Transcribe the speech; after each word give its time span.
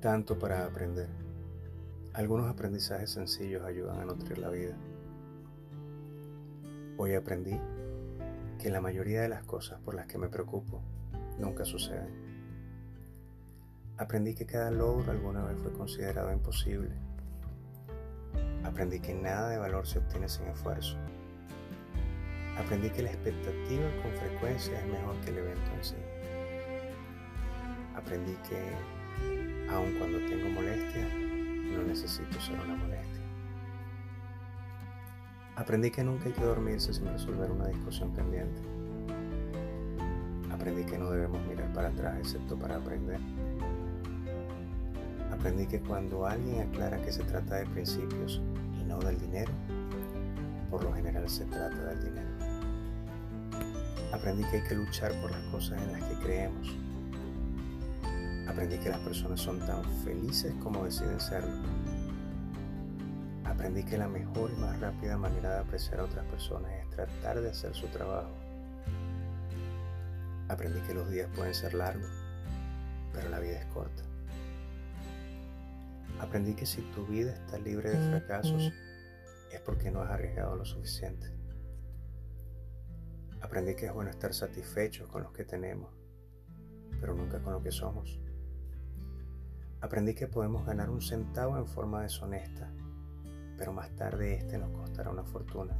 tanto 0.00 0.38
para 0.38 0.64
aprender. 0.64 1.08
Algunos 2.14 2.48
aprendizajes 2.48 3.10
sencillos 3.10 3.64
ayudan 3.64 4.00
a 4.00 4.04
nutrir 4.04 4.38
la 4.38 4.48
vida. 4.48 4.76
Hoy 6.96 7.14
aprendí 7.14 7.58
que 8.60 8.70
la 8.70 8.80
mayoría 8.80 9.22
de 9.22 9.28
las 9.28 9.44
cosas 9.44 9.80
por 9.80 9.94
las 9.94 10.06
que 10.06 10.18
me 10.18 10.28
preocupo 10.28 10.80
nunca 11.38 11.64
suceden. 11.64 12.28
Aprendí 13.96 14.34
que 14.34 14.46
cada 14.46 14.70
logro 14.70 15.10
alguna 15.10 15.44
vez 15.44 15.58
fue 15.60 15.72
considerado 15.72 16.32
imposible. 16.32 16.94
Aprendí 18.64 19.00
que 19.00 19.14
nada 19.14 19.48
de 19.48 19.58
valor 19.58 19.86
se 19.86 19.98
obtiene 19.98 20.28
sin 20.28 20.46
esfuerzo. 20.46 20.96
Aprendí 22.56 22.90
que 22.90 23.02
la 23.02 23.10
expectativa 23.10 23.86
con 24.02 24.12
frecuencia 24.12 24.80
es 24.80 24.86
mejor 24.86 25.16
que 25.20 25.30
el 25.30 25.38
evento 25.38 25.70
en 25.76 25.84
sí. 25.84 25.96
Aprendí 27.96 28.34
que 28.48 28.97
aun 29.70 29.92
cuando 29.98 30.18
tengo 30.18 30.48
molestia, 30.48 31.06
no 31.76 31.82
necesito 31.82 32.40
ser 32.40 32.58
una 32.60 32.76
molestia. 32.76 33.22
Aprendí 35.56 35.90
que 35.90 36.04
nunca 36.04 36.26
hay 36.26 36.32
que 36.32 36.44
dormirse 36.44 36.94
sin 36.94 37.06
resolver 37.06 37.50
una 37.50 37.66
discusión 37.66 38.12
pendiente. 38.12 38.60
Aprendí 40.52 40.84
que 40.84 40.98
no 40.98 41.10
debemos 41.10 41.44
mirar 41.46 41.72
para 41.72 41.88
atrás 41.88 42.16
excepto 42.18 42.56
para 42.56 42.76
aprender. 42.76 43.20
Aprendí 45.32 45.66
que 45.66 45.80
cuando 45.80 46.26
alguien 46.26 46.60
aclara 46.68 47.00
que 47.02 47.12
se 47.12 47.22
trata 47.24 47.56
de 47.56 47.66
principios 47.66 48.40
y 48.80 48.84
no 48.84 48.98
del 48.98 49.18
dinero, 49.20 49.52
por 50.70 50.84
lo 50.84 50.92
general 50.92 51.28
se 51.28 51.44
trata 51.44 51.76
del 51.76 52.04
dinero. 52.04 52.28
Aprendí 54.12 54.44
que 54.44 54.56
hay 54.58 54.62
que 54.62 54.74
luchar 54.74 55.12
por 55.20 55.30
las 55.30 55.42
cosas 55.50 55.80
en 55.82 55.92
las 55.92 56.02
que 56.04 56.14
creemos 56.24 56.76
Aprendí 58.48 58.78
que 58.78 58.88
las 58.88 59.00
personas 59.00 59.40
son 59.40 59.60
tan 59.60 59.84
felices 60.02 60.54
como 60.62 60.84
deciden 60.84 61.20
serlo. 61.20 61.54
Aprendí 63.44 63.84
que 63.84 63.98
la 63.98 64.08
mejor 64.08 64.50
y 64.50 64.60
más 64.60 64.80
rápida 64.80 65.16
manera 65.18 65.52
de 65.52 65.58
apreciar 65.60 66.00
a 66.00 66.04
otras 66.04 66.24
personas 66.26 66.72
es 66.72 66.90
tratar 66.90 67.40
de 67.40 67.50
hacer 67.50 67.74
su 67.74 67.86
trabajo. 67.88 68.30
Aprendí 70.48 70.80
que 70.80 70.94
los 70.94 71.10
días 71.10 71.28
pueden 71.36 71.54
ser 71.54 71.74
largos, 71.74 72.10
pero 73.12 73.28
la 73.28 73.38
vida 73.38 73.60
es 73.60 73.66
corta. 73.66 74.02
Aprendí 76.20 76.54
que 76.54 76.66
si 76.66 76.80
tu 76.92 77.06
vida 77.06 77.34
está 77.34 77.58
libre 77.58 77.90
de 77.90 78.08
fracasos 78.08 78.72
es 79.52 79.60
porque 79.60 79.90
no 79.90 80.00
has 80.00 80.10
arriesgado 80.10 80.56
lo 80.56 80.64
suficiente. 80.64 81.26
Aprendí 83.40 83.76
que 83.76 83.86
es 83.86 83.92
bueno 83.92 84.10
estar 84.10 84.32
satisfechos 84.32 85.08
con 85.08 85.22
lo 85.22 85.32
que 85.32 85.44
tenemos, 85.44 85.92
pero 87.00 87.14
nunca 87.14 87.40
con 87.40 87.52
lo 87.52 87.62
que 87.62 87.70
somos. 87.70 88.18
Aprendí 89.80 90.12
que 90.14 90.26
podemos 90.26 90.66
ganar 90.66 90.90
un 90.90 91.00
centavo 91.00 91.56
en 91.56 91.66
forma 91.66 92.02
deshonesta, 92.02 92.68
pero 93.56 93.72
más 93.72 93.94
tarde 93.94 94.34
este 94.34 94.58
nos 94.58 94.70
costará 94.72 95.10
una 95.10 95.22
fortuna. 95.22 95.78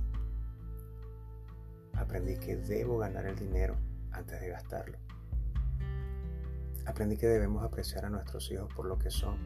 Aprendí 1.95 2.37
que 2.37 2.57
debo 2.57 2.99
ganar 2.99 3.27
el 3.27 3.35
dinero 3.35 3.77
antes 4.13 4.41
de 4.41 4.49
gastarlo. 4.51 4.99
Aprendí 6.87 7.17
que 7.17 7.27
debemos 7.27 7.65
apreciar 7.65 8.05
a 8.05 8.11
nuestros 8.11 8.49
hijos 8.53 8.73
por 8.73 8.87
lo 8.87 8.99
que 8.99 9.11
son 9.11 9.37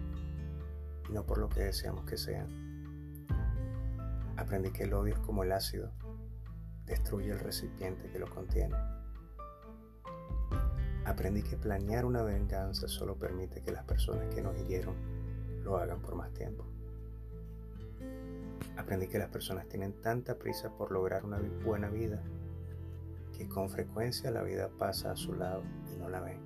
y 1.08 1.12
no 1.12 1.24
por 1.24 1.38
lo 1.38 1.48
que 1.48 1.60
deseamos 1.60 2.04
que 2.04 2.18
sean. 2.18 3.26
Aprendí 4.36 4.70
que 4.70 4.84
el 4.84 4.92
odio 4.92 5.14
es 5.14 5.20
como 5.20 5.44
el 5.44 5.52
ácido, 5.52 5.92
destruye 6.84 7.30
el 7.30 7.40
recipiente 7.40 8.10
que 8.10 8.18
lo 8.18 8.28
contiene. 8.28 8.76
Aprendí 11.04 11.42
que 11.42 11.56
planear 11.56 12.04
una 12.04 12.22
venganza 12.22 12.86
solo 12.86 13.16
permite 13.16 13.60
que 13.60 13.72
las 13.72 13.84
personas 13.84 14.32
que 14.32 14.40
nos 14.40 14.56
hirieron 14.58 14.94
lo 15.64 15.76
hagan 15.76 16.00
por 16.00 16.14
más 16.14 16.32
tiempo. 16.32 16.64
Aprendí 18.76 19.08
que 19.08 19.18
las 19.18 19.28
personas 19.28 19.68
tienen 19.68 20.00
tanta 20.00 20.38
prisa 20.38 20.70
por 20.70 20.92
lograr 20.92 21.24
una 21.24 21.40
buena 21.64 21.88
vida 21.88 22.22
que 23.36 23.48
con 23.48 23.68
frecuencia 23.68 24.30
la 24.30 24.42
vida 24.42 24.68
pasa 24.78 25.10
a 25.10 25.16
su 25.16 25.34
lado 25.34 25.62
y 25.92 25.98
no 25.98 26.08
la 26.08 26.20
ven. 26.20 26.38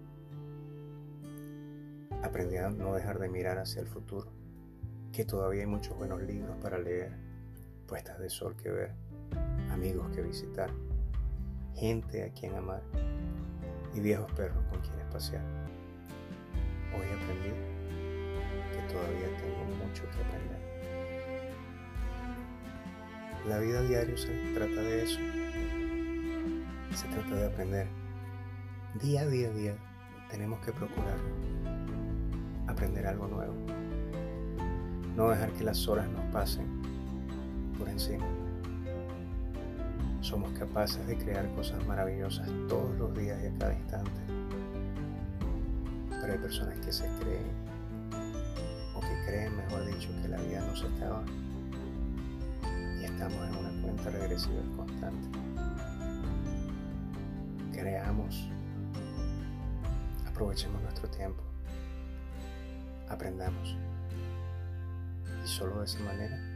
Aprendí 2.22 2.56
a 2.56 2.70
no 2.70 2.94
dejar 2.94 3.18
de 3.18 3.28
mirar 3.28 3.58
hacia 3.58 3.82
el 3.82 3.86
futuro, 3.86 4.30
que 5.12 5.24
todavía 5.24 5.62
hay 5.62 5.66
muchos 5.66 5.96
buenos 5.96 6.22
libros 6.22 6.56
para 6.62 6.78
leer, 6.78 7.12
puestas 7.86 8.18
de 8.18 8.30
sol 8.30 8.56
que 8.56 8.70
ver, 8.70 8.92
amigos 9.70 10.08
que 10.14 10.22
visitar, 10.22 10.70
gente 11.74 12.24
a 12.24 12.32
quien 12.32 12.54
amar 12.54 12.82
y 13.96 14.00
viejos 14.00 14.30
perros 14.32 14.62
con 14.68 14.78
quienes 14.80 15.06
pasear. 15.06 15.42
Hoy 16.92 17.06
aprendí 17.06 17.50
que 18.72 18.92
todavía 18.92 19.36
tengo 19.38 19.64
mucho 19.84 20.02
que 20.10 20.22
aprender. 20.22 20.60
La 23.48 23.58
vida 23.58 23.82
diaria 23.82 24.16
se 24.16 24.34
trata 24.54 24.82
de 24.82 25.02
eso. 25.02 25.18
Se 26.94 27.06
trata 27.08 27.34
de 27.36 27.46
aprender. 27.46 27.86
Día 29.00 29.22
a 29.22 29.26
día, 29.26 29.50
día, 29.50 29.74
tenemos 30.30 30.60
que 30.60 30.72
procurar 30.72 31.18
aprender 32.66 33.06
algo 33.06 33.28
nuevo. 33.28 33.54
No 35.16 35.30
dejar 35.30 35.50
que 35.52 35.64
las 35.64 35.88
horas 35.88 36.08
nos 36.10 36.24
pasen 36.32 36.66
por 37.78 37.88
encima 37.88 38.26
somos 40.26 40.50
capaces 40.58 41.06
de 41.06 41.16
crear 41.16 41.48
cosas 41.54 41.86
maravillosas 41.86 42.48
todos 42.68 42.96
los 42.98 43.16
días 43.16 43.38
y 43.44 43.46
a 43.46 43.58
cada 43.58 43.74
instante. 43.74 44.10
Pero 46.20 46.32
hay 46.32 46.38
personas 46.40 46.76
que 46.80 46.92
se 46.92 47.06
creen, 47.20 47.46
o 48.96 49.00
que 49.00 49.24
creen, 49.24 49.56
mejor 49.56 49.86
dicho, 49.86 50.08
que 50.20 50.28
la 50.28 50.38
vida 50.38 50.66
no 50.66 50.74
se 50.74 50.86
acaba. 50.88 51.22
Y 53.00 53.04
estamos 53.04 53.38
en 53.48 53.56
una 53.56 53.82
cuenta 53.82 54.10
regresiva 54.10 54.62
constante. 54.76 55.38
Creamos, 57.72 58.50
aprovechemos 60.26 60.82
nuestro 60.82 61.08
tiempo, 61.08 61.42
aprendamos. 63.08 63.76
Y 65.44 65.46
solo 65.46 65.78
de 65.78 65.84
esa 65.84 66.00
manera. 66.00 66.55